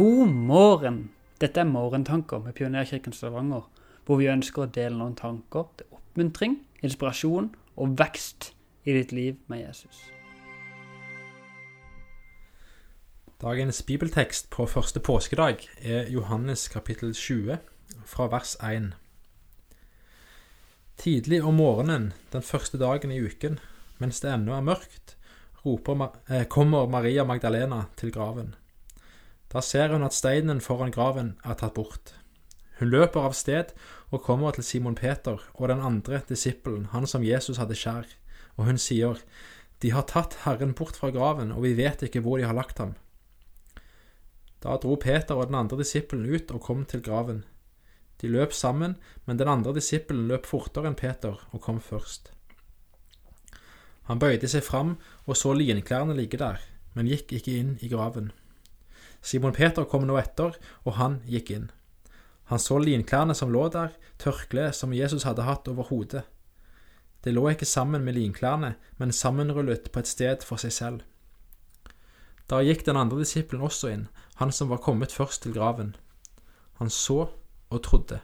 God 0.00 0.28
morgen! 0.28 1.10
Dette 1.40 1.60
er 1.60 1.64
Morgentanker 1.68 2.38
med 2.38 2.54
Pionerkirken 2.56 3.12
Stavanger, 3.12 3.66
hvor 4.06 4.16
vi 4.16 4.30
ønsker 4.32 4.62
å 4.62 4.70
dele 4.72 4.96
noen 4.96 5.12
tanker 5.12 5.66
til 5.76 5.90
oppmuntring, 5.92 6.54
inspirasjon 6.80 7.50
og 7.76 7.98
vekst 8.00 8.46
i 8.88 8.94
ditt 8.96 9.12
liv 9.12 9.34
med 9.52 9.60
Jesus. 9.60 9.98
Dagens 13.44 13.82
bibeltekst 13.90 14.48
på 14.54 14.64
første 14.72 15.02
påskedag 15.04 15.66
er 15.82 16.08
Johannes 16.08 16.64
kapittel 16.72 17.12
20, 17.12 17.60
fra 18.08 18.30
vers 18.32 18.54
1. 18.70 18.94
Tidlig 20.96 21.42
om 21.44 21.60
morgenen 21.60 22.14
den 22.32 22.46
første 22.54 22.80
dagen 22.80 23.12
i 23.12 23.20
uken, 23.20 23.60
mens 24.00 24.24
det 24.24 24.32
ennå 24.32 24.56
er 24.56 24.64
mørkt, 24.64 25.18
roper, 25.66 26.08
eh, 26.30 26.48
kommer 26.48 26.88
Maria 26.88 27.28
Magdalena 27.28 27.84
til 28.00 28.16
graven. 28.16 28.54
Da 29.50 29.60
ser 29.60 29.90
hun 29.90 30.06
at 30.06 30.14
steinen 30.14 30.60
foran 30.62 30.92
graven 30.94 31.34
er 31.44 31.58
tatt 31.58 31.74
bort. 31.74 32.14
Hun 32.78 32.92
løper 32.92 33.26
av 33.26 33.34
sted 33.36 33.74
og 34.10 34.22
kommer 34.24 34.54
til 34.54 34.64
Simon 34.64 34.94
Peter 34.94 35.42
og 35.54 35.68
den 35.68 35.82
andre 35.84 36.22
disippelen, 36.28 36.88
han 36.94 37.06
som 37.06 37.26
Jesus 37.26 37.58
hadde 37.58 37.76
skjær, 37.76 38.06
og 38.56 38.70
hun 38.70 38.78
sier, 38.78 39.18
De 39.82 39.90
har 39.90 40.06
tatt 40.06 40.38
Herren 40.44 40.74
bort 40.76 40.96
fra 40.96 41.10
graven, 41.10 41.52
og 41.52 41.64
vi 41.64 41.74
vet 41.74 42.02
ikke 42.04 42.20
hvor 42.20 42.38
de 42.38 42.44
har 42.44 42.54
lagt 42.54 42.78
ham. 42.78 42.94
Da 44.60 44.76
dro 44.76 44.96
Peter 45.00 45.34
og 45.34 45.48
den 45.48 45.56
andre 45.56 45.78
disippelen 45.80 46.28
ut 46.28 46.50
og 46.52 46.60
kom 46.60 46.84
til 46.84 47.00
graven. 47.02 47.44
De 48.20 48.28
løp 48.28 48.52
sammen, 48.52 48.98
men 49.24 49.38
den 49.40 49.48
andre 49.48 49.72
disippelen 49.74 50.28
løp 50.28 50.46
fortere 50.46 50.90
enn 50.90 50.98
Peter 51.00 51.40
og 51.50 51.62
kom 51.64 51.80
først. 51.80 52.30
Han 54.10 54.20
bøyde 54.20 54.48
seg 54.48 54.64
fram 54.66 54.98
og 55.24 55.36
så 55.36 55.54
linklærne 55.56 56.16
ligge 56.18 56.38
der, 56.40 56.60
men 56.94 57.08
gikk 57.08 57.32
ikke 57.38 57.56
inn 57.56 57.78
i 57.80 57.88
graven. 57.88 58.32
Simon 59.22 59.52
Peter 59.52 59.84
kom 59.84 60.06
nå 60.08 60.16
etter, 60.20 60.56
og 60.84 60.96
han 60.96 61.20
gikk 61.28 61.52
inn. 61.54 61.70
Han 62.50 62.58
så 62.58 62.80
linklærne 62.82 63.34
som 63.36 63.52
lå 63.52 63.68
der, 63.70 63.92
tørkleet 64.18 64.74
som 64.74 64.94
Jesus 64.96 65.26
hadde 65.28 65.46
hatt 65.46 65.68
over 65.70 65.86
hodet. 65.90 66.24
Det 67.24 67.34
lå 67.34 67.44
ikke 67.52 67.68
sammen 67.68 68.02
med 68.04 68.16
linklærne, 68.16 68.74
men 68.98 69.12
sammenrullet 69.12 69.92
på 69.92 70.00
et 70.00 70.08
sted 70.08 70.46
for 70.46 70.58
seg 70.58 70.72
selv. 70.72 71.02
Da 72.50 72.62
gikk 72.64 72.82
den 72.86 72.98
andre 72.98 73.20
disippelen 73.20 73.62
også 73.62 73.92
inn, 73.92 74.08
han 74.40 74.50
som 74.50 74.72
var 74.72 74.82
kommet 74.82 75.12
først 75.12 75.44
til 75.44 75.54
graven. 75.54 75.94
Han 76.80 76.90
så 76.90 77.28
og 77.70 77.82
trodde. 77.86 78.18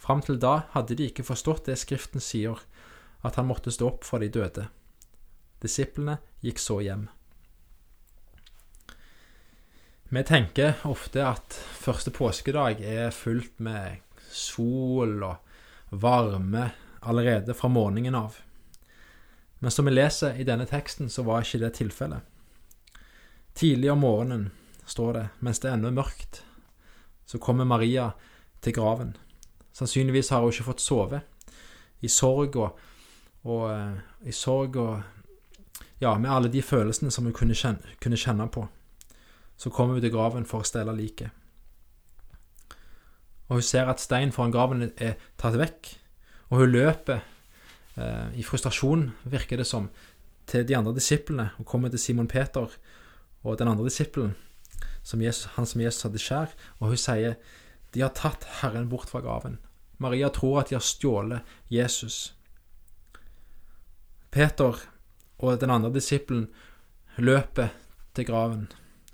Fram 0.00 0.22
til 0.22 0.38
da 0.40 0.62
hadde 0.72 0.96
de 0.96 1.10
ikke 1.10 1.26
forstått 1.26 1.66
det 1.66 1.76
Skriften 1.80 2.22
sier, 2.22 2.56
at 3.24 3.36
han 3.36 3.48
måtte 3.50 3.72
stå 3.74 3.90
opp 3.90 4.08
for 4.08 4.22
de 4.22 4.30
døde. 4.32 4.68
Disiplene 5.60 6.18
gikk 6.44 6.60
så 6.60 6.78
hjem. 6.84 7.08
Vi 10.08 10.22
tenker 10.24 10.74
ofte 10.84 11.22
at 11.24 11.54
første 11.80 12.10
påskedag 12.12 12.82
er 12.84 13.10
fullt 13.10 13.56
med 13.64 14.02
sol 14.28 15.22
og 15.24 15.96
varme 16.04 16.66
allerede 17.00 17.54
fra 17.56 17.70
morgenen 17.72 18.14
av. 18.14 18.36
Men 19.58 19.72
som 19.72 19.88
vi 19.88 19.94
leser 19.94 20.36
i 20.36 20.44
denne 20.44 20.66
teksten, 20.68 21.08
så 21.10 21.24
var 21.24 21.40
ikke 21.40 21.62
det 21.64 21.72
tilfellet. 21.80 22.20
Tidlig 23.56 23.90
om 23.92 24.04
morgenen, 24.04 24.50
står 24.86 25.12
det, 25.16 25.24
mens 25.40 25.62
det 25.64 25.72
ennå 25.72 25.88
er 25.88 25.96
mørkt, 25.96 26.42
så 27.24 27.40
kommer 27.40 27.64
Maria 27.64 28.10
til 28.60 28.76
graven. 28.76 29.16
Sannsynligvis 29.72 30.28
har 30.30 30.44
hun 30.44 30.52
ikke 30.52 30.68
fått 30.68 30.84
sove. 30.84 31.22
I 32.04 32.12
sorg 32.12 32.60
og, 32.60 32.78
og 33.48 33.66
eh, 33.72 34.28
i 34.28 34.36
sorg 34.36 34.76
og 34.76 35.00
ja, 35.98 36.12
med 36.18 36.30
alle 36.30 36.52
de 36.52 36.62
følelsene 36.62 37.10
som 37.10 37.24
hun 37.24 37.32
kunne 37.32 37.56
kjenne, 37.56 37.96
kunne 38.04 38.20
kjenne 38.20 38.52
på 38.52 38.68
så 39.56 39.70
kommer 39.70 39.96
hun 39.96 40.04
til 40.04 40.12
graven 40.14 40.46
for 40.48 40.62
å 40.62 40.68
stelle 40.68 40.94
liket. 40.96 41.30
Og 43.48 43.60
hun 43.60 43.66
ser 43.66 43.90
at 43.90 44.02
steinen 44.02 44.32
foran 44.32 44.54
graven 44.54 44.88
er 44.96 45.18
tatt 45.40 45.58
vekk, 45.60 45.90
og 46.50 46.62
hun 46.62 46.72
løper 46.72 47.20
eh, 47.20 48.32
i 48.40 48.44
frustrasjon, 48.46 49.10
virker 49.28 49.60
det 49.60 49.68
som, 49.68 49.90
til 50.48 50.64
de 50.66 50.76
andre 50.76 50.94
disiplene. 50.96 51.50
Hun 51.58 51.68
kommer 51.68 51.92
til 51.92 52.00
Simon 52.00 52.28
Peter 52.28 52.72
og 53.44 53.58
den 53.60 53.68
andre 53.68 53.86
disippelen, 53.88 54.34
han 55.04 55.68
som 55.68 55.82
Jesus 55.82 56.06
hadde 56.06 56.22
skjær, 56.22 56.54
og 56.80 56.94
hun 56.94 57.00
sier 57.00 57.36
de 57.94 58.02
har 58.02 58.14
tatt 58.16 58.46
Herren 58.60 58.88
bort 58.90 59.12
fra 59.12 59.20
graven. 59.22 59.60
Maria 60.02 60.30
tror 60.34 60.62
at 60.62 60.70
de 60.70 60.78
har 60.78 60.82
stjålet 60.82 61.46
Jesus. 61.70 62.34
Peter 64.34 64.80
og 65.38 65.60
den 65.60 65.70
andre 65.70 65.92
disippelen 65.94 66.48
løper 67.16 67.70
til 68.16 68.26
graven. 68.26 68.66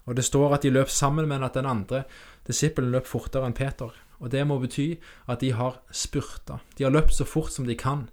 Og 0.06 0.16
det 0.16 0.24
står 0.24 0.54
at 0.54 0.62
de 0.62 0.72
løp 0.72 0.88
sammen, 0.88 1.28
men 1.28 1.44
at 1.44 1.54
den 1.54 1.66
andre 1.66 2.04
disippelen 2.46 2.92
løp 2.92 3.06
fortere 3.06 3.46
enn 3.46 3.56
Peter. 3.56 3.92
Og 4.20 4.30
det 4.32 4.46
må 4.46 4.58
bety 4.60 4.94
at 5.28 5.40
de 5.40 5.52
har 5.56 5.80
spurta. 5.90 6.60
De 6.76 6.84
har 6.84 6.92
løpt 6.92 7.14
så 7.16 7.24
fort 7.24 7.52
som 7.52 7.66
de 7.66 7.76
kan. 7.78 8.08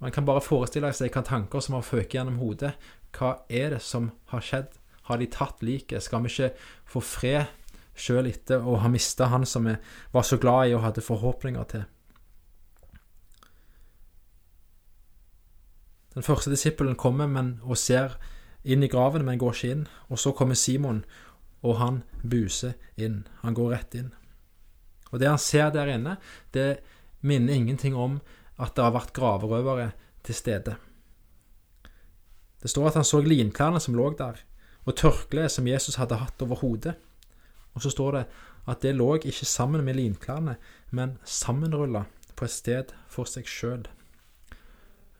Man 0.00 0.12
kan 0.12 0.24
bare 0.24 0.40
forestille 0.40 0.92
seg 0.96 1.10
hvilke 1.10 1.26
tanker 1.28 1.60
som 1.60 1.76
har 1.76 1.84
føket 1.84 2.16
gjennom 2.16 2.40
hodet. 2.40 2.72
Hva 3.16 3.42
er 3.48 3.74
det 3.74 3.82
som 3.84 4.10
har 4.32 4.44
skjedd? 4.44 4.76
Har 5.10 5.20
de 5.20 5.28
tatt 5.28 5.64
liket? 5.66 6.04
Skal 6.04 6.24
vi 6.24 6.32
ikke 6.32 6.52
få 6.88 7.02
fred 7.04 7.50
sjøl 8.00 8.30
etter 8.30 8.64
å 8.64 8.78
ha 8.80 8.88
mista 8.88 9.28
han 9.28 9.44
som 9.44 9.66
vi 9.68 9.74
var 10.14 10.24
så 10.24 10.38
glad 10.40 10.70
i 10.70 10.76
og 10.76 10.86
hadde 10.86 11.04
forhåpninger 11.04 11.66
til? 11.72 11.84
Den 16.14 16.26
første 16.26 16.50
disippelen 16.50 16.96
kommer 16.98 17.28
men, 17.30 17.58
og 17.62 17.78
ser 17.78 18.16
inn 18.64 18.84
i 18.84 18.90
graven, 18.90 19.24
men 19.24 19.40
går 19.40 19.56
ikke 19.56 19.74
inn. 19.74 19.86
Og 20.08 20.20
så 20.20 20.32
kommer 20.36 20.58
Simon, 20.58 21.04
og 21.62 21.78
han 21.80 22.02
buser 22.22 22.76
inn. 22.96 23.24
Han 23.44 23.56
går 23.56 23.72
rett 23.74 23.96
inn. 23.98 24.12
Og 25.10 25.20
det 25.20 25.28
han 25.30 25.40
ser 25.42 25.72
der 25.74 25.90
inne, 25.90 26.16
det 26.54 26.82
minner 27.20 27.54
ingenting 27.54 27.96
om 27.96 28.20
at 28.60 28.76
det 28.76 28.84
har 28.84 28.94
vært 28.94 29.14
graverøvere 29.16 29.90
til 30.26 30.36
stede. 30.36 30.76
Det 32.60 32.70
står 32.70 32.90
at 32.90 33.00
han 33.00 33.08
så 33.08 33.22
linklærne 33.24 33.80
som 33.80 33.96
lå 33.96 34.10
der, 34.18 34.42
og 34.84 34.96
tørkleet 34.96 35.52
som 35.52 35.68
Jesus 35.68 35.96
hadde 36.00 36.20
hatt 36.20 36.42
over 36.44 36.60
hodet. 36.60 36.94
Og 37.74 37.82
så 37.84 37.92
står 37.92 38.16
det 38.16 38.24
at 38.68 38.82
det 38.84 38.96
lå 38.96 39.14
ikke 39.16 39.48
sammen 39.48 39.84
med 39.84 39.96
linklærne, 39.96 40.56
men 40.90 41.18
sammenrulla 41.24 42.04
på 42.36 42.44
et 42.44 42.54
sted 42.54 42.92
for 43.08 43.28
seg 43.28 43.48
sjøl. 43.48 43.86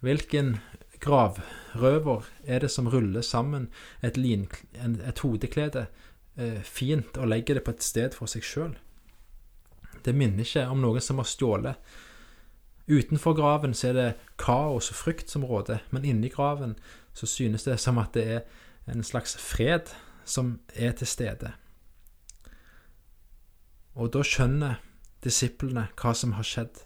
Hvilken 0.05 0.59
gravrøver 1.01 2.29
er 2.45 2.61
det 2.65 2.71
som 2.71 2.89
ruller 2.89 3.25
sammen 3.25 3.69
et, 4.03 4.19
et 4.19 5.19
hodeklede 5.25 5.87
eh, 6.37 6.63
fint 6.63 7.17
og 7.17 7.29
legger 7.29 7.59
det 7.59 7.65
på 7.65 7.75
et 7.77 7.83
sted 7.85 8.17
for 8.17 8.31
seg 8.31 8.45
sjøl. 8.45 8.77
Det 10.05 10.15
minner 10.17 10.45
ikke 10.45 10.67
om 10.69 10.81
noen 10.81 11.05
som 11.05 11.21
har 11.21 11.29
stjålet. 11.29 11.77
Utenfor 12.91 13.37
graven 13.39 13.75
så 13.77 13.91
er 13.91 13.97
det 13.97 14.09
kaos 14.41 14.91
og 14.91 14.99
frykt 14.99 15.31
som 15.31 15.45
råder, 15.47 15.85
men 15.91 16.05
inni 16.05 16.31
graven 16.33 16.75
så 17.15 17.27
synes 17.27 17.65
det 17.65 17.79
som 17.81 17.99
at 17.99 18.15
det 18.15 18.27
er 18.27 18.41
en 18.91 19.05
slags 19.05 19.37
fred 19.37 19.93
som 20.25 20.59
er 20.75 20.93
til 20.99 21.07
stede. 21.07 21.53
Og 23.95 24.13
da 24.15 24.23
skjønner 24.25 24.81
disiplene 25.25 25.89
hva 26.01 26.15
som 26.17 26.35
har 26.39 26.47
skjedd. 26.47 26.83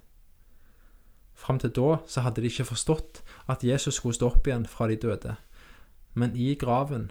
Fram 1.44 1.58
til 1.60 1.74
da 1.76 1.98
så 2.08 2.22
hadde 2.24 2.40
de 2.40 2.48
ikke 2.48 2.64
forstått 2.70 3.20
at 3.52 3.64
Jesus 3.64 3.98
skulle 3.98 4.16
stå 4.16 4.30
opp 4.32 4.46
igjen 4.48 4.64
fra 4.70 4.88
de 4.88 4.96
døde. 4.96 5.36
Men 6.16 6.36
i 6.36 6.54
graven, 6.56 7.10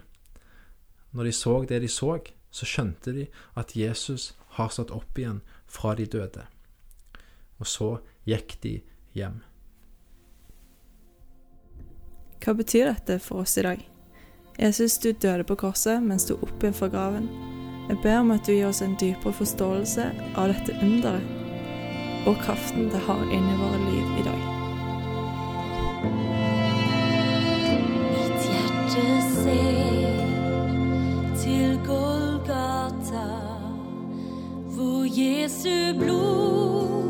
når 1.12 1.28
de 1.28 1.32
så 1.32 1.60
det 1.68 1.82
de 1.84 1.88
så, 1.88 2.16
så 2.50 2.66
skjønte 2.66 3.14
de 3.14 3.28
at 3.54 3.76
Jesus 3.78 4.32
har 4.58 4.72
stått 4.74 4.90
opp 4.94 5.18
igjen 5.18 5.42
fra 5.70 5.94
de 5.94 6.06
døde. 6.10 6.46
Og 7.62 7.70
så 7.70 7.90
gikk 8.26 8.56
de 8.64 8.80
hjem. 9.14 9.38
Hva 12.42 12.56
betyr 12.58 12.90
dette 12.90 13.20
for 13.22 13.44
oss 13.44 13.54
i 13.58 13.64
dag? 13.64 13.86
Jesus, 14.58 14.98
du 14.98 15.12
døde 15.12 15.46
på 15.46 15.56
korset, 15.62 16.02
men 16.02 16.18
sto 16.18 16.40
opp 16.42 16.58
igjen 16.58 16.76
fra 16.76 16.90
graven. 16.90 17.30
Jeg 17.88 18.02
ber 18.02 18.18
om 18.24 18.34
at 18.34 18.46
du 18.46 18.54
gir 18.54 18.66
oss 18.66 18.82
en 18.82 18.98
dypere 18.98 19.34
forståelse 19.38 20.10
av 20.34 20.50
dette 20.50 20.78
underet 20.82 21.43
og 22.26 22.36
kraften 22.40 22.88
det 22.92 23.00
har 23.06 23.22
inni 23.32 23.54
våre 23.60 23.78
liv 23.84 24.06
i 24.20 24.24
dag. 24.24 24.42
Mitt 28.12 28.46
hjerte 28.48 29.06
ser 29.28 30.22
til 31.42 31.78
Golgata, 31.86 33.28
hvor 34.74 35.04
Jesu 35.04 35.98
blod 35.98 37.03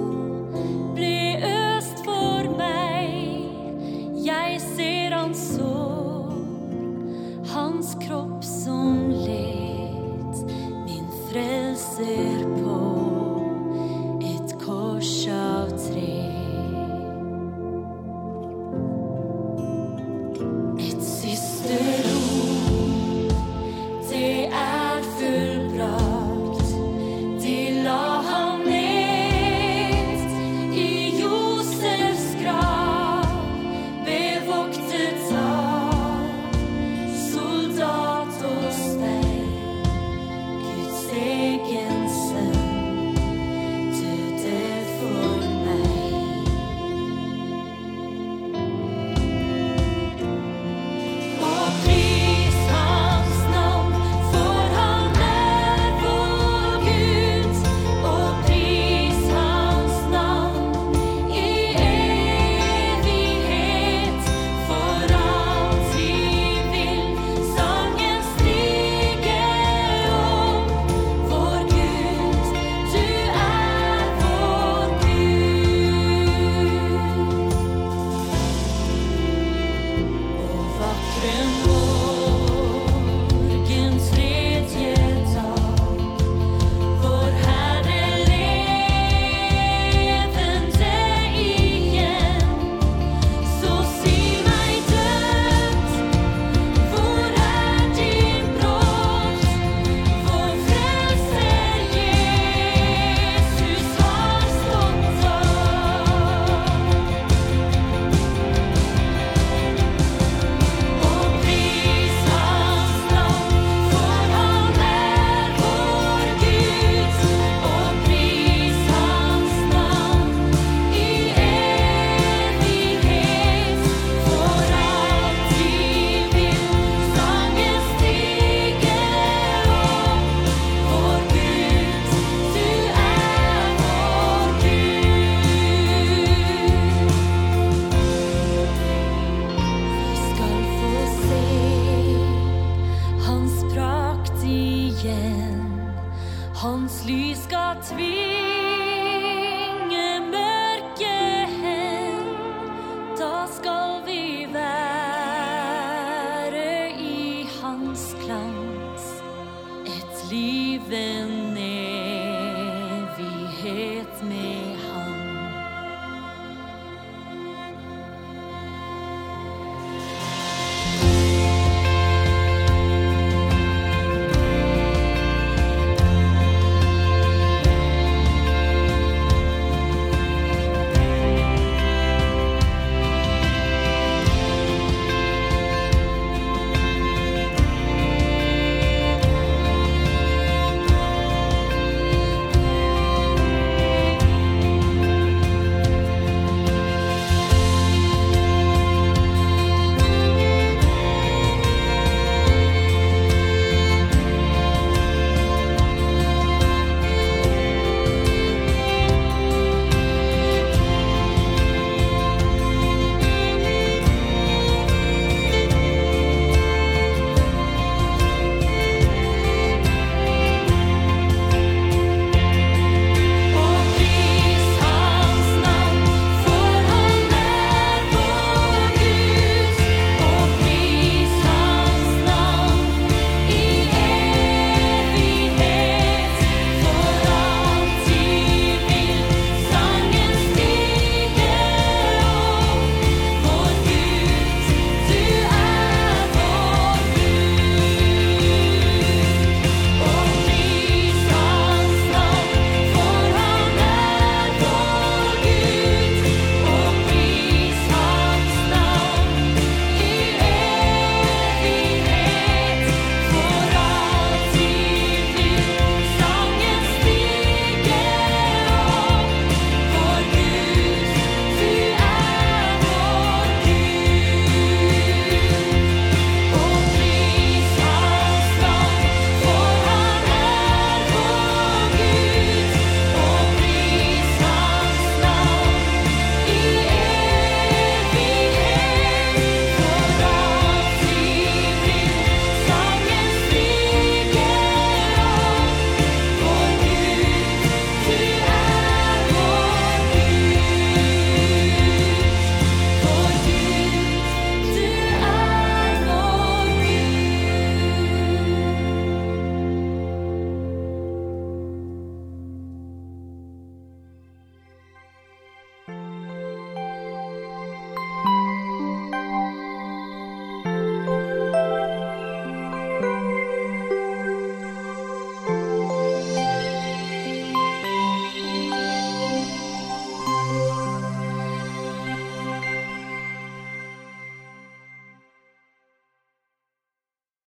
even 160.34 161.33